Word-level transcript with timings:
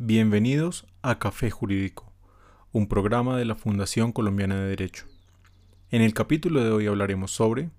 Bienvenidos 0.00 0.86
a 1.02 1.18
Café 1.18 1.50
Jurídico, 1.50 2.12
un 2.70 2.86
programa 2.86 3.36
de 3.36 3.44
la 3.44 3.56
Fundación 3.56 4.12
Colombiana 4.12 4.54
de 4.54 4.68
Derecho. 4.68 5.06
En 5.90 6.02
el 6.02 6.14
capítulo 6.14 6.62
de 6.62 6.70
hoy 6.70 6.86
hablaremos 6.86 7.32
sobre... 7.32 7.72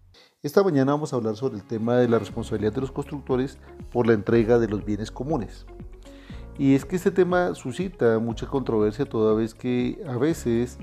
Esta 0.44 0.62
mañana 0.62 0.92
vamos 0.92 1.14
a 1.14 1.16
hablar 1.16 1.38
sobre 1.38 1.56
el 1.56 1.64
tema 1.64 1.96
de 1.96 2.10
la 2.10 2.20
responsabilidad 2.20 2.74
de 2.74 2.82
los 2.82 2.92
constructores 2.92 3.58
por 3.90 4.06
la 4.06 4.12
entrega 4.12 4.60
de 4.60 4.68
los 4.68 4.84
bienes 4.84 5.12
comunes. 5.12 5.66
Y 6.58 6.76
es 6.76 6.84
que 6.84 6.98
este 6.98 7.12
tema 7.12 7.56
suscita 7.56 8.20
mucha 8.20 8.48
controversia 8.48 9.06
toda 9.06 9.34
vez 9.34 9.54
que 9.54 10.04
a 10.06 10.18
veces 10.18 10.78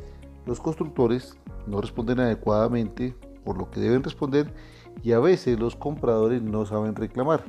los 0.47 0.59
constructores 0.59 1.37
no 1.67 1.83
responden 1.83 2.21
adecuadamente 2.21 3.15
por 3.45 3.59
lo 3.59 3.71
que 3.71 3.81
deben 3.81 4.03
responder 4.03 4.55
y 5.03 5.13
a 5.13 5.19
veces 5.19 5.61
los 5.61 5.77
compradores 5.77 6.41
no 6.41 6.65
saben 6.65 6.97
reclamar 6.97 7.45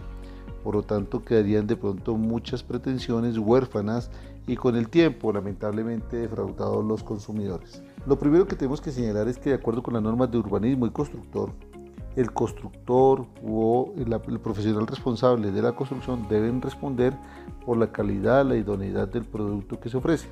por 0.67 0.75
lo 0.75 0.83
tanto 0.83 1.23
quedarían 1.23 1.65
de 1.65 1.77
pronto 1.77 2.17
muchas 2.17 2.61
pretensiones 2.61 3.37
huérfanas 3.37 4.11
y 4.47 4.57
con 4.57 4.75
el 4.75 4.89
tiempo 4.89 5.31
lamentablemente 5.31 6.17
defraudados 6.17 6.83
los 6.83 7.05
consumidores. 7.05 7.81
Lo 8.05 8.19
primero 8.19 8.45
que 8.47 8.57
tenemos 8.57 8.81
que 8.81 8.91
señalar 8.91 9.29
es 9.29 9.37
que 9.37 9.51
de 9.51 9.55
acuerdo 9.55 9.81
con 9.81 9.93
las 9.93 10.03
normas 10.03 10.29
de 10.29 10.39
urbanismo 10.39 10.85
y 10.85 10.89
constructor, 10.89 11.53
el 12.17 12.33
constructor 12.33 13.25
o 13.47 13.93
el, 13.95 14.39
profesional 14.41 14.85
responsable 14.85 15.53
de 15.53 15.61
la 15.61 15.71
construcción 15.71 16.27
deben 16.27 16.61
responder 16.61 17.13
por 17.65 17.77
la 17.77 17.89
calidad, 17.93 18.45
la 18.45 18.57
idoneidad 18.57 19.07
del 19.07 19.23
producto 19.23 19.79
que 19.79 19.87
se 19.87 19.95
ofrece. 19.95 20.27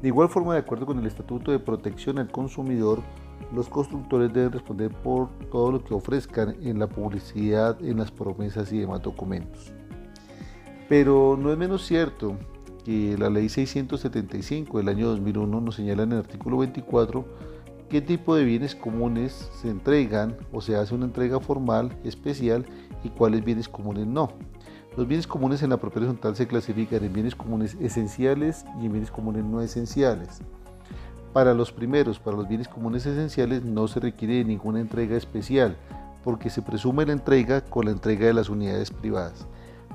De 0.00 0.08
igual 0.08 0.30
forma, 0.30 0.54
de 0.54 0.60
acuerdo 0.60 0.86
con 0.86 0.98
el 1.00 1.06
Estatuto 1.06 1.50
de 1.50 1.58
Protección 1.58 2.18
al 2.18 2.32
Consumidor, 2.32 3.02
los 3.54 3.68
constructores 3.68 4.32
deben 4.32 4.52
responder 4.52 4.90
por 4.90 5.28
todo 5.50 5.72
lo 5.72 5.84
que 5.84 5.94
ofrezcan 5.94 6.56
en 6.62 6.78
la 6.78 6.86
publicidad, 6.86 7.82
en 7.84 7.98
las 7.98 8.10
promesas 8.10 8.72
y 8.72 8.78
demás 8.78 9.02
documentos. 9.02 9.72
Pero 10.88 11.36
no 11.40 11.52
es 11.52 11.58
menos 11.58 11.86
cierto 11.86 12.36
que 12.84 13.16
la 13.18 13.30
ley 13.30 13.48
675 13.48 14.78
del 14.78 14.88
año 14.88 15.08
2001 15.08 15.60
nos 15.60 15.74
señala 15.76 16.02
en 16.02 16.12
el 16.12 16.18
artículo 16.18 16.58
24 16.58 17.24
qué 17.88 18.00
tipo 18.00 18.34
de 18.34 18.44
bienes 18.44 18.74
comunes 18.74 19.50
se 19.60 19.68
entregan 19.68 20.36
o 20.52 20.60
se 20.60 20.76
hace 20.76 20.94
una 20.94 21.06
entrega 21.06 21.40
formal, 21.40 21.96
especial 22.04 22.64
y 23.02 23.08
cuáles 23.10 23.44
bienes 23.44 23.68
comunes 23.68 24.06
no. 24.06 24.30
Los 24.96 25.06
bienes 25.06 25.26
comunes 25.26 25.62
en 25.62 25.70
la 25.70 25.76
propiedad 25.76 26.08
horizontal 26.08 26.36
se 26.36 26.46
clasifican 26.46 27.04
en 27.04 27.12
bienes 27.12 27.34
comunes 27.34 27.76
esenciales 27.80 28.64
y 28.80 28.86
en 28.86 28.92
bienes 28.92 29.10
comunes 29.10 29.44
no 29.44 29.60
esenciales. 29.60 30.40
Para 31.32 31.54
los 31.54 31.70
primeros, 31.70 32.18
para 32.18 32.36
los 32.36 32.48
bienes 32.48 32.66
comunes 32.66 33.06
esenciales, 33.06 33.62
no 33.62 33.86
se 33.86 34.00
requiere 34.00 34.44
ninguna 34.44 34.80
entrega 34.80 35.16
especial, 35.16 35.76
porque 36.24 36.50
se 36.50 36.60
presume 36.60 37.06
la 37.06 37.12
entrega 37.12 37.60
con 37.60 37.84
la 37.84 37.92
entrega 37.92 38.26
de 38.26 38.34
las 38.34 38.48
unidades 38.48 38.90
privadas. 38.90 39.46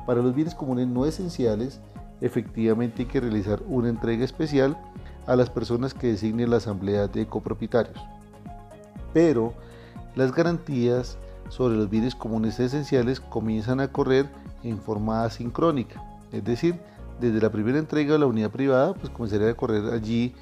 Para 0.05 0.21
los 0.21 0.33
bienes 0.33 0.55
comunes 0.55 0.87
no 0.87 1.05
esenciales, 1.05 1.81
efectivamente 2.21 3.01
hay 3.01 3.07
que 3.09 3.19
realizar 3.19 3.61
una 3.67 3.89
entrega 3.89 4.23
especial 4.23 4.77
a 5.27 5.35
las 5.35 5.49
personas 5.49 5.93
que 5.93 6.07
designe 6.07 6.47
la 6.47 6.57
asamblea 6.57 7.07
de 7.07 7.27
copropietarios. 7.27 7.99
Pero 9.13 9.53
las 10.15 10.33
garantías 10.33 11.17
sobre 11.49 11.75
los 11.75 11.89
bienes 11.89 12.15
comunes 12.15 12.61
esenciales 12.61 13.19
comienzan 13.19 13.81
a 13.81 13.89
correr 13.89 14.27
en 14.63 14.77
forma 14.77 15.25
asincrónica, 15.25 16.01
es 16.31 16.45
decir, 16.45 16.79
desde 17.19 17.41
la 17.41 17.51
primera 17.51 17.77
entrega 17.77 18.13
de 18.13 18.19
la 18.19 18.25
unidad 18.25 18.51
privada, 18.51 18.93
pues 18.93 19.09
comenzaría 19.09 19.49
a 19.49 19.53
correr 19.53 19.93
allí 19.93 20.33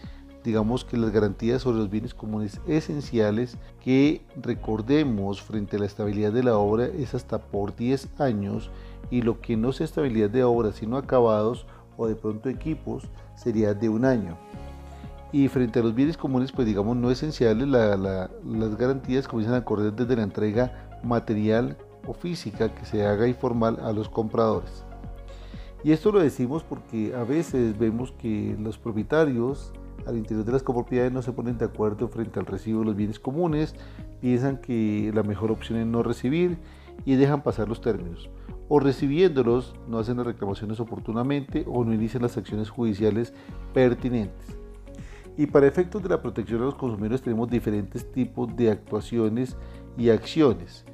digamos 0.43 0.83
que 0.83 0.97
las 0.97 1.11
garantías 1.11 1.61
sobre 1.61 1.77
los 1.77 1.89
bienes 1.89 2.13
comunes 2.13 2.59
esenciales 2.67 3.57
que 3.83 4.21
recordemos 4.41 5.41
frente 5.41 5.77
a 5.77 5.79
la 5.79 5.85
estabilidad 5.85 6.31
de 6.31 6.43
la 6.43 6.57
obra 6.57 6.85
es 6.85 7.13
hasta 7.13 7.39
por 7.39 7.75
10 7.75 8.19
años 8.19 8.69
y 9.09 9.21
lo 9.21 9.39
que 9.41 9.55
no 9.55 9.71
sea 9.71 9.85
estabilidad 9.85 10.29
de 10.29 10.43
obra 10.43 10.71
sino 10.71 10.97
acabados 10.97 11.65
o 11.97 12.07
de 12.07 12.15
pronto 12.15 12.49
equipos 12.49 13.05
sería 13.35 13.73
de 13.73 13.89
un 13.89 14.05
año. 14.05 14.37
Y 15.31 15.47
frente 15.47 15.79
a 15.79 15.83
los 15.83 15.95
bienes 15.95 16.15
comunes, 16.15 16.51
pues 16.51 16.67
digamos 16.67 16.95
no 16.95 17.09
esenciales, 17.09 17.67
las 17.67 18.77
garantías 18.77 19.27
comienzan 19.27 19.55
a 19.55 19.65
correr 19.65 19.91
desde 19.93 20.15
la 20.15 20.23
entrega 20.23 20.99
material 21.03 21.75
o 22.05 22.13
física 22.13 22.73
que 22.73 22.85
se 22.85 23.05
haga 23.05 23.27
informal 23.27 23.79
a 23.81 23.91
los 23.93 24.09
compradores. 24.09 24.83
Y 25.83 25.91
esto 25.91 26.11
lo 26.11 26.19
decimos 26.19 26.63
porque 26.63 27.13
a 27.15 27.23
veces 27.23 27.77
vemos 27.77 28.11
que 28.13 28.55
los 28.59 28.77
propietarios 28.77 29.73
al 30.07 30.17
interior 30.17 30.45
de 30.45 30.51
las 30.51 30.63
copropiedades 30.63 31.11
no 31.11 31.21
se 31.21 31.31
ponen 31.31 31.57
de 31.57 31.65
acuerdo 31.65 32.07
frente 32.07 32.39
al 32.39 32.45
recibo 32.45 32.79
de 32.79 32.85
los 32.85 32.95
bienes 32.95 33.19
comunes, 33.19 33.75
piensan 34.21 34.57
que 34.57 35.11
la 35.13 35.23
mejor 35.23 35.51
opción 35.51 35.79
es 35.79 35.85
no 35.85 36.03
recibir 36.03 36.57
y 37.05 37.15
dejan 37.15 37.43
pasar 37.43 37.67
los 37.67 37.81
términos. 37.81 38.29
O 38.69 38.79
recibiéndolos 38.79 39.75
no 39.87 39.99
hacen 39.99 40.17
las 40.17 40.25
reclamaciones 40.25 40.79
oportunamente 40.79 41.65
o 41.67 41.83
no 41.83 41.93
inician 41.93 42.23
las 42.23 42.37
acciones 42.37 42.69
judiciales 42.69 43.33
pertinentes. 43.73 44.57
Y 45.37 45.47
para 45.47 45.67
efectos 45.67 46.03
de 46.03 46.09
la 46.09 46.21
protección 46.21 46.59
de 46.59 46.65
los 46.65 46.75
consumidores 46.75 47.21
tenemos 47.21 47.49
diferentes 47.49 48.11
tipos 48.11 48.55
de 48.55 48.71
actuaciones 48.71 49.57
y 49.97 50.09
acciones. 50.09 50.85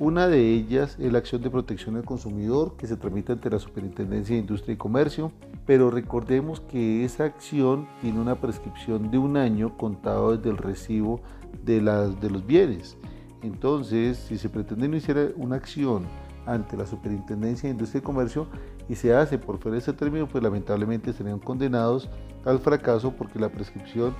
Una 0.00 0.28
de 0.28 0.54
ellas 0.54 0.96
es 1.00 1.10
la 1.10 1.18
acción 1.18 1.42
de 1.42 1.50
protección 1.50 1.96
al 1.96 2.04
consumidor 2.04 2.76
que 2.76 2.86
se 2.86 2.96
tramita 2.96 3.32
ante 3.32 3.50
la 3.50 3.58
Superintendencia 3.58 4.36
de 4.36 4.42
Industria 4.42 4.74
y 4.74 4.76
Comercio, 4.76 5.32
pero 5.66 5.90
recordemos 5.90 6.60
que 6.60 7.04
esa 7.04 7.24
acción 7.24 7.88
tiene 8.00 8.20
una 8.20 8.40
prescripción 8.40 9.10
de 9.10 9.18
un 9.18 9.36
año 9.36 9.76
contado 9.76 10.36
desde 10.36 10.50
el 10.50 10.56
recibo 10.56 11.20
de, 11.64 11.80
de 11.80 12.30
los 12.30 12.46
bienes. 12.46 12.96
Entonces, 13.42 14.18
si 14.18 14.38
se 14.38 14.48
pretende 14.48 14.86
iniciar 14.86 15.32
una 15.34 15.56
acción 15.56 16.04
ante 16.46 16.76
la 16.76 16.86
Superintendencia 16.86 17.68
de 17.68 17.72
Industria 17.72 17.98
y 17.98 18.02
Comercio 18.02 18.46
y 18.88 18.94
se 18.94 19.12
hace 19.12 19.36
por 19.36 19.58
fuera 19.58 19.74
de 19.74 19.80
ese 19.80 19.94
término, 19.94 20.28
pues 20.28 20.44
lamentablemente 20.44 21.12
serían 21.12 21.40
condenados 21.40 22.08
al 22.44 22.60
fracaso 22.60 23.12
porque 23.18 23.40
la 23.40 23.48
prescripción 23.48 24.14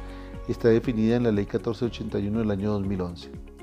está 0.48 0.70
definida 0.70 1.14
en 1.14 1.22
la 1.22 1.30
Ley 1.30 1.44
1481 1.44 2.40
del 2.40 2.50
año 2.50 2.72
2011. 2.72 3.57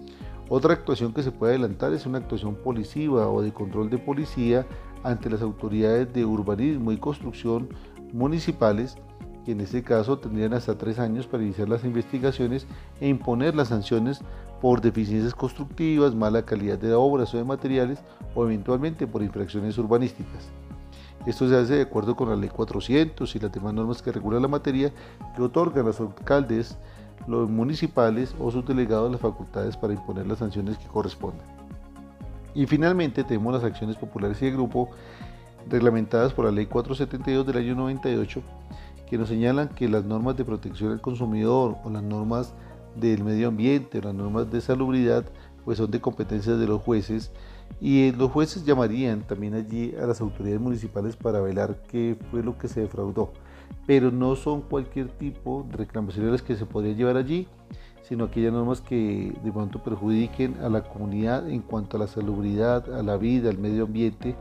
Otra 0.47 0.73
actuación 0.73 1.11
que 1.13 1.23
se 1.23 1.31
puede 1.31 1.53
adelantar 1.53 1.93
es 1.93 2.05
una 2.05 2.19
actuación 2.19 2.55
policiva 2.55 3.27
o 3.29 3.41
de 3.41 3.51
control 3.51 3.89
de 3.89 3.97
policía 3.97 4.65
ante 5.03 5.29
las 5.29 5.41
autoridades 5.41 6.13
de 6.13 6.23
urbanismo 6.23 6.91
y 6.91 6.97
construcción 6.97 7.69
municipales, 8.13 8.95
que 9.43 9.53
en 9.53 9.61
este 9.61 9.83
caso 9.83 10.19
tendrían 10.19 10.53
hasta 10.53 10.77
tres 10.77 10.99
años 10.99 11.25
para 11.25 11.43
iniciar 11.43 11.67
las 11.67 11.83
investigaciones 11.83 12.67
e 12.99 13.07
imponer 13.07 13.55
las 13.55 13.69
sanciones 13.69 14.21
por 14.61 14.81
deficiencias 14.81 15.33
constructivas, 15.33 16.13
mala 16.13 16.45
calidad 16.45 16.77
de 16.77 16.93
obras 16.93 17.33
o 17.33 17.37
de 17.37 17.43
materiales 17.43 17.99
o 18.35 18.45
eventualmente 18.45 19.07
por 19.07 19.23
infracciones 19.23 19.77
urbanísticas. 19.79 20.49
Esto 21.25 21.49
se 21.49 21.57
hace 21.57 21.75
de 21.75 21.81
acuerdo 21.81 22.15
con 22.15 22.29
la 22.29 22.35
Ley 22.35 22.49
400 22.49 23.35
y 23.35 23.39
las 23.39 23.51
demás 23.51 23.73
normas 23.73 24.01
que 24.03 24.11
regulan 24.11 24.43
la 24.43 24.47
materia 24.47 24.91
que 25.35 25.41
otorgan 25.41 25.85
a 25.85 25.87
los 25.87 25.99
alcaldes 25.99 26.77
los 27.27 27.49
municipales 27.49 28.35
o 28.39 28.51
sus 28.51 28.65
delegados 28.65 29.11
las 29.11 29.21
facultades 29.21 29.77
para 29.77 29.93
imponer 29.93 30.27
las 30.27 30.39
sanciones 30.39 30.77
que 30.77 30.87
correspondan. 30.87 31.45
Y 32.53 32.65
finalmente 32.67 33.23
tenemos 33.23 33.53
las 33.53 33.63
acciones 33.63 33.97
populares 33.97 34.41
y 34.41 34.45
de 34.45 34.51
grupo 34.51 34.89
reglamentadas 35.69 36.33
por 36.33 36.45
la 36.45 36.51
Ley 36.51 36.67
472 36.67 37.45
del 37.45 37.57
año 37.57 37.75
98 37.75 38.41
que 39.09 39.17
nos 39.17 39.29
señalan 39.29 39.69
que 39.69 39.87
las 39.87 40.03
normas 40.03 40.35
de 40.37 40.45
protección 40.45 40.91
al 40.91 41.01
consumidor 41.01 41.77
o 41.83 41.89
las 41.89 42.03
normas 42.03 42.53
del 42.95 43.23
medio 43.23 43.49
ambiente 43.49 43.99
o 43.99 44.01
las 44.01 44.13
normas 44.13 44.51
de 44.51 44.61
salubridad 44.61 45.25
pues 45.63 45.77
son 45.77 45.91
de 45.91 45.99
competencias 45.99 46.59
de 46.59 46.67
los 46.67 46.81
jueces 46.81 47.31
y 47.81 48.11
los 48.11 48.31
jueces 48.31 48.65
llamarían 48.65 49.21
también 49.21 49.53
allí 49.55 49.93
a 49.95 50.05
las 50.05 50.21
autoridades 50.21 50.61
municipales 50.61 51.15
para 51.15 51.41
velar 51.41 51.81
qué 51.87 52.17
fue 52.31 52.43
lo 52.43 52.57
que 52.57 52.67
se 52.67 52.81
defraudó 52.81 53.33
pero 53.85 54.11
no 54.11 54.35
son 54.35 54.61
cualquier 54.61 55.09
tipo 55.09 55.65
de 55.69 55.77
reclamaciones 55.77 56.41
que 56.41 56.55
se 56.55 56.65
podría 56.65 56.93
llevar 56.93 57.17
allí, 57.17 57.47
sino 58.01 58.25
aquellas 58.25 58.53
normas 58.53 58.81
que 58.81 59.35
de 59.43 59.51
pronto 59.51 59.81
perjudiquen 59.83 60.55
a 60.63 60.69
la 60.69 60.83
comunidad 60.83 61.49
en 61.49 61.61
cuanto 61.61 61.97
a 61.97 61.99
la 61.99 62.07
salubridad, 62.07 62.93
a 62.93 63.03
la 63.03 63.17
vida, 63.17 63.49
al 63.49 63.57
medio 63.57 63.85
ambiente, 63.85 64.35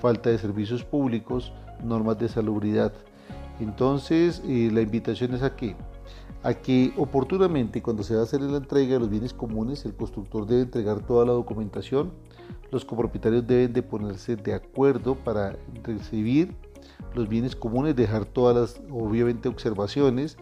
falta 0.00 0.30
de 0.30 0.38
servicios 0.38 0.84
públicos, 0.84 1.52
normas 1.82 2.18
de 2.18 2.28
salubridad. 2.28 2.92
Entonces, 3.60 4.42
eh, 4.46 4.70
la 4.72 4.80
invitación 4.80 5.34
es 5.34 5.42
a 5.42 5.54
que, 5.54 5.76
a 6.42 6.54
que 6.54 6.92
oportunamente 6.96 7.82
cuando 7.82 8.02
se 8.02 8.14
va 8.14 8.20
a 8.20 8.24
hacer 8.24 8.40
la 8.40 8.56
entrega 8.56 8.94
de 8.94 9.00
los 9.00 9.10
bienes 9.10 9.32
comunes, 9.32 9.84
el 9.84 9.94
constructor 9.94 10.46
debe 10.46 10.62
entregar 10.62 11.00
toda 11.00 11.24
la 11.24 11.32
documentación, 11.32 12.12
los 12.72 12.84
copropietarios 12.84 13.46
deben 13.46 13.72
de 13.72 13.82
ponerse 13.82 14.34
de 14.34 14.54
acuerdo 14.54 15.14
para 15.14 15.56
recibir 15.84 16.56
los 17.14 17.28
bienes 17.28 17.56
comunes, 17.56 17.96
dejar 17.96 18.24
todas 18.24 18.56
las, 18.56 18.82
obviamente, 18.90 19.48
observaciones 19.48 20.36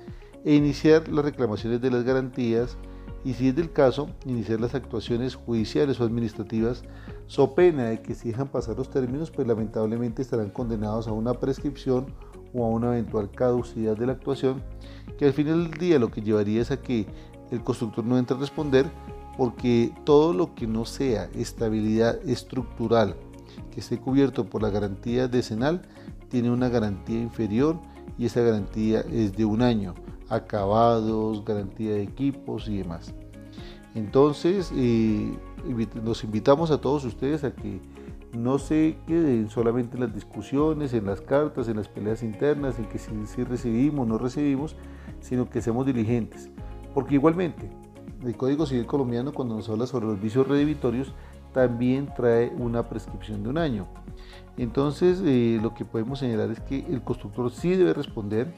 e 0.44 0.54
iniciar 0.54 1.08
las 1.08 1.24
reclamaciones 1.24 1.80
de 1.80 1.90
las 1.90 2.04
garantías 2.04 2.76
y 3.24 3.34
si 3.34 3.48
es 3.48 3.54
del 3.54 3.72
caso, 3.72 4.10
iniciar 4.26 4.60
las 4.60 4.74
actuaciones 4.74 5.36
judiciales 5.36 6.00
o 6.00 6.04
administrativas, 6.04 6.82
so 7.28 7.54
pena 7.54 7.84
de 7.84 8.02
que 8.02 8.14
si 8.14 8.30
dejan 8.30 8.48
pasar 8.48 8.76
los 8.76 8.90
términos, 8.90 9.30
pues 9.30 9.46
lamentablemente 9.46 10.22
estarán 10.22 10.50
condenados 10.50 11.06
a 11.06 11.12
una 11.12 11.34
prescripción 11.34 12.06
o 12.52 12.64
a 12.64 12.68
una 12.68 12.88
eventual 12.88 13.30
caducidad 13.30 13.96
de 13.96 14.06
la 14.06 14.12
actuación, 14.12 14.62
que 15.18 15.26
al 15.26 15.32
final 15.32 15.70
del 15.70 15.78
día 15.78 15.98
lo 16.00 16.10
que 16.10 16.20
llevaría 16.20 16.62
es 16.62 16.72
a 16.72 16.82
que 16.82 17.06
el 17.52 17.62
constructor 17.62 18.04
no 18.04 18.18
entre 18.18 18.36
a 18.36 18.40
responder 18.40 18.90
porque 19.36 19.92
todo 20.04 20.32
lo 20.32 20.54
que 20.54 20.66
no 20.66 20.84
sea 20.84 21.30
estabilidad 21.34 22.18
estructural, 22.28 23.14
que 23.70 23.80
esté 23.80 23.98
cubierto 23.98 24.46
por 24.46 24.62
la 24.62 24.70
garantía 24.70 25.28
decenal 25.28 25.82
tiene 26.28 26.50
una 26.50 26.68
garantía 26.68 27.20
inferior 27.20 27.78
y 28.18 28.26
esa 28.26 28.40
garantía 28.40 29.00
es 29.00 29.36
de 29.36 29.44
un 29.44 29.62
año, 29.62 29.94
acabados, 30.28 31.44
garantía 31.44 31.92
de 31.92 32.02
equipos 32.02 32.68
y 32.68 32.78
demás. 32.78 33.14
Entonces, 33.94 34.72
eh, 34.74 35.36
los 36.02 36.24
invitamos 36.24 36.70
a 36.70 36.80
todos 36.80 37.04
ustedes 37.04 37.44
a 37.44 37.54
que 37.54 37.80
no 38.32 38.58
se 38.58 38.96
queden 39.06 39.50
solamente 39.50 39.96
en 39.96 40.04
las 40.04 40.14
discusiones, 40.14 40.94
en 40.94 41.04
las 41.04 41.20
cartas, 41.20 41.68
en 41.68 41.76
las 41.76 41.88
peleas 41.88 42.22
internas, 42.22 42.78
en 42.78 42.86
que 42.86 42.98
si, 42.98 43.10
si 43.26 43.44
recibimos 43.44 44.06
o 44.06 44.08
no 44.08 44.18
recibimos, 44.18 44.76
sino 45.20 45.50
que 45.50 45.60
seamos 45.60 45.84
diligentes. 45.84 46.48
Porque 46.94 47.14
igualmente, 47.14 47.70
el 48.24 48.36
Código 48.36 48.66
Civil 48.66 48.86
colombiano 48.86 49.32
cuando 49.32 49.56
nos 49.56 49.68
habla 49.68 49.86
sobre 49.86 50.06
los 50.06 50.20
vicios 50.20 50.48
redivitorios, 50.48 51.14
también 51.52 52.08
trae 52.14 52.52
una 52.58 52.88
prescripción 52.88 53.42
de 53.42 53.48
un 53.48 53.58
año. 53.58 53.86
Entonces, 54.56 55.22
eh, 55.24 55.58
lo 55.62 55.74
que 55.74 55.84
podemos 55.84 56.18
señalar 56.18 56.50
es 56.50 56.60
que 56.60 56.84
el 56.88 57.02
constructor 57.02 57.50
sí 57.50 57.74
debe 57.74 57.94
responder 57.94 58.52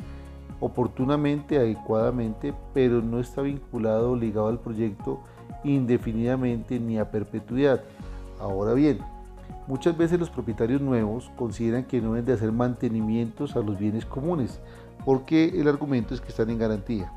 oportunamente, 0.61 1.58
adecuadamente, 1.58 2.55
pero 2.73 3.02
no 3.02 3.20
está 3.20 3.43
vinculado 3.43 4.17
ligado 4.17 4.49
al 4.49 4.61
proyecto 4.61 5.20
indefinidamente 5.62 6.81
ni 6.81 6.99
a 6.99 7.11
perpetuidad. 7.11 7.82
Ahora 8.41 8.75
bien, 8.75 8.99
muchas 9.67 9.96
veces 9.96 10.19
los 10.19 10.31
propietarios 10.31 10.81
nuevos 10.81 11.31
consideran 11.37 11.85
que 11.85 12.00
no 12.00 12.11
deben 12.11 12.25
de 12.25 12.32
hacer 12.32 12.52
mantenimientos 12.52 13.56
a 13.56 13.61
los 13.61 13.79
bienes 13.79 14.05
comunes, 14.05 14.61
porque 15.05 15.61
el 15.61 15.69
argumento 15.69 16.14
es 16.14 16.20
que 16.20 16.29
están 16.29 16.50
en 16.50 16.58
garantía. 16.58 17.12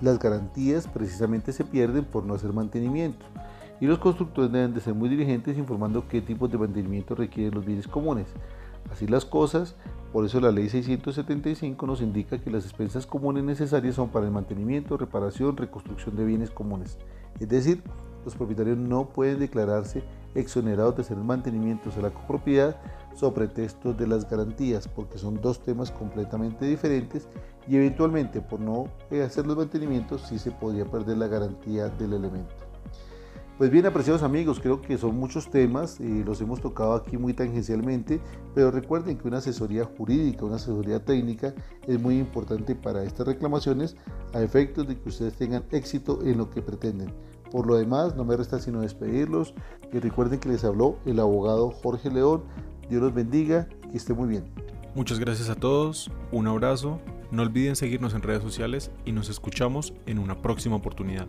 Las 0.00 0.18
garantías 0.18 0.86
precisamente 0.86 1.52
se 1.52 1.64
pierden 1.64 2.04
por 2.04 2.24
no 2.24 2.34
hacer 2.34 2.52
mantenimiento 2.52 3.24
y 3.80 3.86
los 3.86 3.98
constructores 3.98 4.52
deben 4.52 4.74
de 4.74 4.80
ser 4.80 4.94
muy 4.94 5.08
diligentes 5.08 5.56
informando 5.56 6.06
qué 6.08 6.20
tipos 6.20 6.50
de 6.50 6.58
mantenimiento 6.58 7.14
requieren 7.14 7.54
los 7.54 7.64
bienes 7.64 7.88
comunes. 7.88 8.28
Así 8.90 9.06
las 9.06 9.24
cosas, 9.24 9.76
por 10.12 10.24
eso 10.24 10.40
la 10.40 10.50
ley 10.50 10.68
675 10.68 11.86
nos 11.86 12.02
indica 12.02 12.38
que 12.40 12.50
las 12.50 12.64
expensas 12.64 13.06
comunes 13.06 13.44
necesarias 13.44 13.94
son 13.94 14.10
para 14.10 14.26
el 14.26 14.32
mantenimiento, 14.32 14.96
reparación, 14.96 15.56
reconstrucción 15.56 16.16
de 16.16 16.24
bienes 16.24 16.50
comunes. 16.50 16.98
Es 17.38 17.48
decir, 17.48 17.82
los 18.24 18.34
propietarios 18.34 18.76
no 18.76 19.08
pueden 19.08 19.38
declararse 19.38 20.02
exonerados 20.34 20.96
de 20.96 21.02
hacer 21.02 21.16
mantenimientos 21.16 21.96
a 21.96 22.02
la 22.02 22.10
copropiedad 22.10 22.76
sobre 23.14 23.46
pretextos 23.46 23.96
de 23.96 24.06
las 24.06 24.28
garantías, 24.28 24.88
porque 24.88 25.18
son 25.18 25.40
dos 25.40 25.60
temas 25.60 25.90
completamente 25.90 26.66
diferentes 26.66 27.28
y 27.66 27.76
eventualmente 27.76 28.40
por 28.40 28.60
no 28.60 28.88
hacer 29.24 29.46
los 29.46 29.56
mantenimientos 29.56 30.22
sí 30.28 30.38
se 30.38 30.50
podría 30.50 30.84
perder 30.84 31.18
la 31.18 31.28
garantía 31.28 31.88
del 31.88 32.12
elemento. 32.12 32.54
Pues 33.60 33.70
bien, 33.70 33.84
apreciados 33.84 34.22
amigos, 34.22 34.58
creo 34.58 34.80
que 34.80 34.96
son 34.96 35.16
muchos 35.16 35.50
temas 35.50 36.00
y 36.00 36.24
los 36.24 36.40
hemos 36.40 36.62
tocado 36.62 36.94
aquí 36.94 37.18
muy 37.18 37.34
tangencialmente, 37.34 38.18
pero 38.54 38.70
recuerden 38.70 39.18
que 39.18 39.28
una 39.28 39.36
asesoría 39.36 39.84
jurídica, 39.84 40.46
una 40.46 40.56
asesoría 40.56 41.04
técnica 41.04 41.52
es 41.86 42.00
muy 42.00 42.18
importante 42.18 42.74
para 42.74 43.04
estas 43.04 43.26
reclamaciones 43.26 43.98
a 44.32 44.40
efectos 44.40 44.88
de 44.88 44.98
que 44.98 45.10
ustedes 45.10 45.34
tengan 45.34 45.64
éxito 45.72 46.20
en 46.24 46.38
lo 46.38 46.48
que 46.48 46.62
pretenden. 46.62 47.12
Por 47.50 47.66
lo 47.66 47.76
demás, 47.76 48.16
no 48.16 48.24
me 48.24 48.34
resta 48.34 48.60
sino 48.60 48.80
despedirlos 48.80 49.52
y 49.92 49.98
recuerden 49.98 50.40
que 50.40 50.48
les 50.48 50.64
habló 50.64 50.96
el 51.04 51.20
abogado 51.20 51.70
Jorge 51.70 52.10
León. 52.10 52.44
Dios 52.88 53.02
los 53.02 53.12
bendiga, 53.12 53.68
que 53.90 53.98
esté 53.98 54.14
muy 54.14 54.30
bien. 54.30 54.44
Muchas 54.94 55.18
gracias 55.18 55.50
a 55.50 55.54
todos, 55.54 56.10
un 56.32 56.46
abrazo, 56.46 56.98
no 57.30 57.42
olviden 57.42 57.76
seguirnos 57.76 58.14
en 58.14 58.22
redes 58.22 58.42
sociales 58.42 58.90
y 59.04 59.12
nos 59.12 59.28
escuchamos 59.28 59.92
en 60.06 60.18
una 60.18 60.40
próxima 60.40 60.76
oportunidad. 60.76 61.26